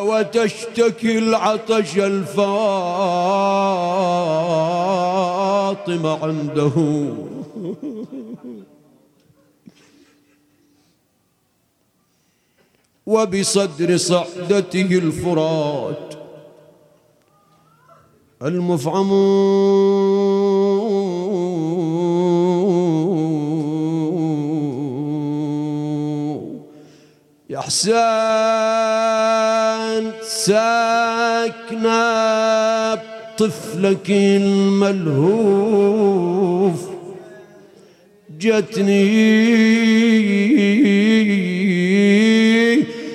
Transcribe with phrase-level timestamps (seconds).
[0.00, 2.42] وتشتكي العطش الفاطمة
[6.24, 6.72] عنده.
[13.06, 16.14] وبصدر صعدته الفرات
[18.42, 19.12] المفعم.
[27.50, 27.60] يا
[30.46, 32.02] ساكنة
[33.38, 35.72] طفلك الملهوف.
[38.38, 39.06] جتني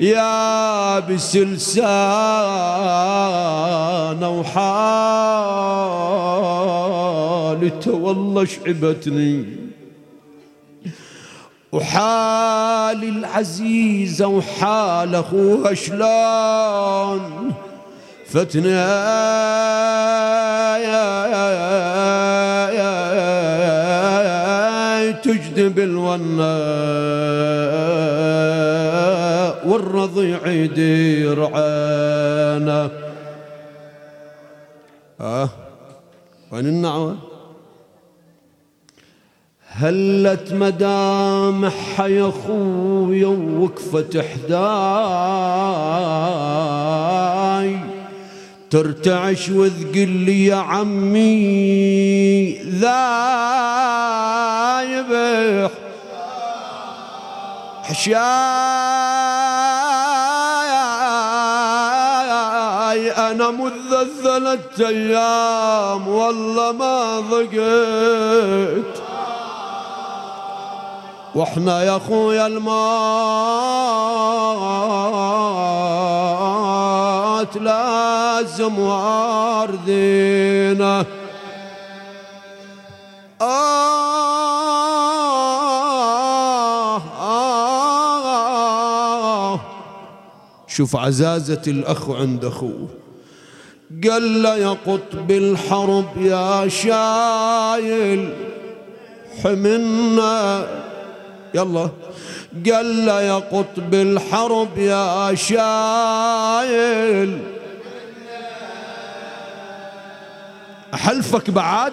[0.00, 1.88] يا بسلسانة
[4.40, 5.18] وحالته
[7.92, 9.57] والله شعبتني.
[11.72, 17.52] وحال العزيزة وحال أخوها شلون؟
[18.26, 18.84] فتنة
[25.12, 26.58] تجذب الونا
[29.64, 32.90] والرضيع يدير عينه
[35.20, 35.48] آه
[36.52, 37.16] وين النعوة؟
[39.80, 44.58] هلت مدامح يا خويا ووقفت حداي
[48.70, 52.90] ترتعش وتقول لي يا عمي ذايب
[57.82, 58.18] حشاي
[63.12, 63.72] أنا مذ
[64.22, 69.07] ثلاث أيام والله ما ضقت.
[71.34, 72.68] وإحنا يا أخويا الموت
[77.56, 79.84] لازم واردينا
[83.40, 83.88] آه
[87.20, 89.60] آه
[90.66, 92.88] شوف عزازة الأخ عند أخوه.
[94.10, 98.32] قال له يا قطب الحرب يا شايل
[99.44, 100.66] حملنا.
[101.54, 101.88] يلا.
[102.72, 107.38] قال له يا قطب الحرب يا شايل.
[110.94, 111.92] أحلفك بعد؟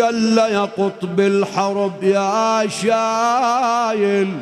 [0.00, 4.38] قال له يا قطب الحرب يا شايل.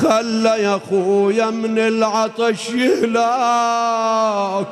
[0.00, 4.66] خلى يا خويا من العطش يهلاك.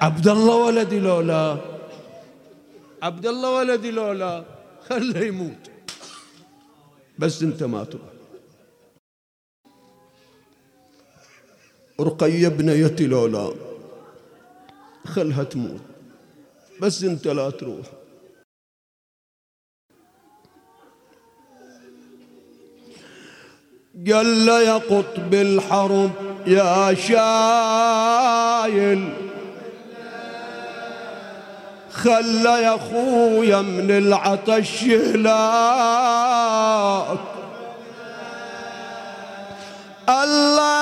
[0.00, 1.56] عبد الله ولدي لولا.
[3.02, 4.44] عبد الله ولدي لولا
[4.88, 5.70] خله يموت.
[7.18, 8.12] بس انت ما تروح.
[12.00, 13.54] رقية بنيتي لولا
[15.06, 15.80] خلها تموت.
[16.80, 17.86] بس انت لا تروح.
[24.12, 26.10] قال له يا قطب الحرب
[26.46, 27.26] يا شايل
[32.04, 35.36] خلى يا خويا من العطش يهلاك
[40.08, 40.76] الله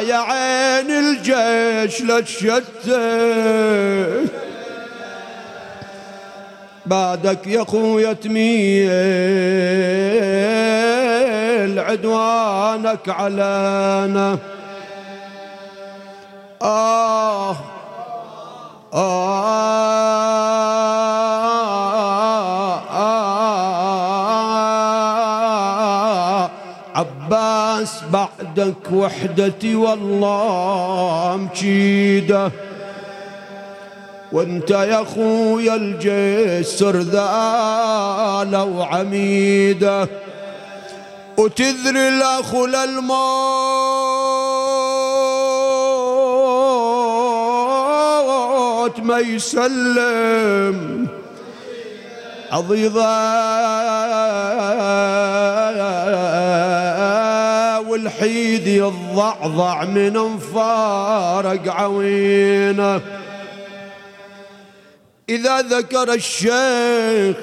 [0.00, 2.22] يا عين الجيش لا
[6.86, 8.94] بعدك يا خويا تميل
[11.78, 14.38] عدوانك علينا.
[16.62, 17.56] آه.
[18.94, 19.54] آه.
[22.90, 23.04] آه
[26.94, 32.52] عباس بعدك وحدتي والله مجيدة.
[34.32, 40.08] وانت يا اخويا الجسر ذاله وعميده.
[41.36, 44.43] وتذري الاخو للموت.
[49.00, 51.08] ما يسلم.
[52.52, 53.04] عضيضة
[57.78, 63.00] والحيد يضعضع من انفارق عوينه.
[65.28, 67.36] إذا ذكر الشيخ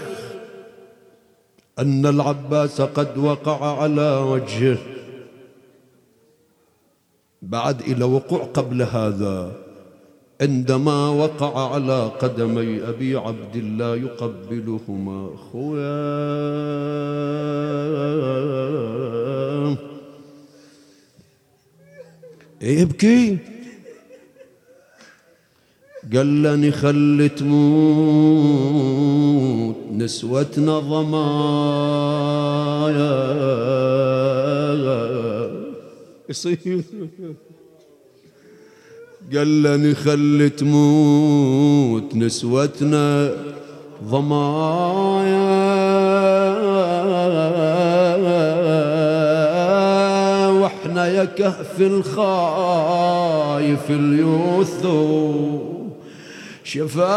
[1.80, 4.78] أن العباس قد وقع على وجهه.
[7.42, 9.52] بعد إلى وقوع قبل هذا.
[10.42, 16.02] عندما وقع على قدمي أبي عبد الله يقبلهما خويا
[22.62, 23.38] إيه يبكي؟
[26.14, 28.42] قال لني خلي تموت
[29.92, 31.22] نسوتنا ضمايا
[36.30, 36.84] يصير.
[39.38, 43.32] قال خل تموت نسوتنا
[44.04, 45.52] ضمايا.
[50.50, 53.10] وإحنا يا كهف الخايف
[53.90, 55.60] اليوثو
[56.64, 57.12] شفايا.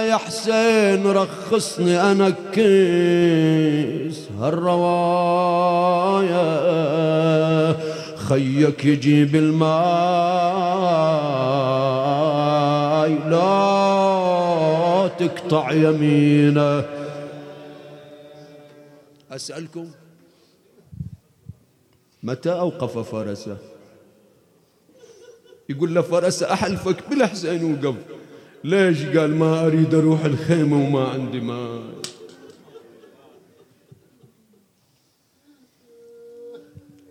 [0.00, 5.20] يا حسين رخصني أنا كيس هالروايا.
[8.30, 9.70] خيك يجيب الماي
[13.30, 16.84] لا تقطع يمينه.
[19.30, 19.90] أسألكم
[22.22, 23.56] متى أوقف فرسه؟
[25.68, 27.94] يقول له فرس أحلفك بالحسين وقف
[28.64, 31.80] ليش؟ قال ما أريد أروح الخيمة وما عندي ماء.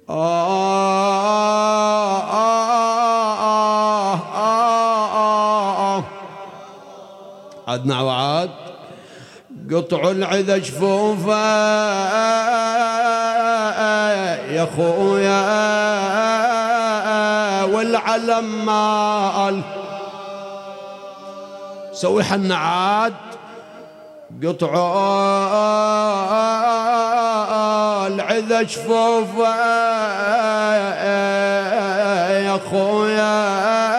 [0.10, 0.79] آه
[7.88, 8.50] وعاد.
[9.72, 11.34] قطع العذا جفوفه
[14.52, 15.42] يا خويا
[17.64, 19.62] والعلم مال.
[21.92, 23.14] سوي حنا عاد.
[24.44, 24.72] قطع
[28.08, 29.38] العذا شفوف
[32.46, 33.99] يا خويا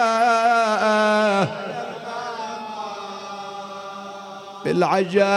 [4.91, 5.31] بالعجال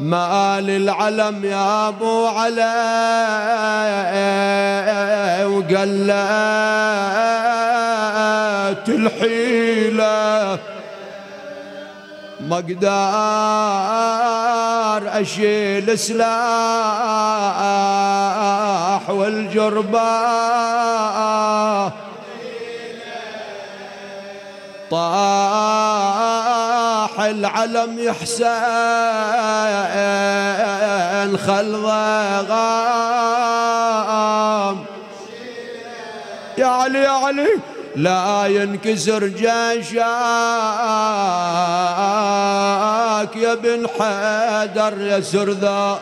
[0.00, 2.64] مال العلم يا أبو علي
[5.44, 5.78] وقلت
[8.88, 10.58] الحيلة
[12.40, 13.78] مقدار.
[15.06, 16.30] أشيل سلاح
[19.10, 19.98] والجربة.
[24.90, 25.20] طاح
[27.20, 28.48] العلم يحسن
[31.36, 31.76] خل
[32.46, 32.78] غام.
[36.58, 37.48] يا علي يا علي.
[37.96, 39.98] لا ينكسر جيشك
[43.36, 46.00] يا بن حيدر يا سرذا